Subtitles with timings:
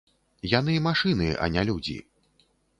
[0.53, 1.97] Яны, машыны, а не людзі.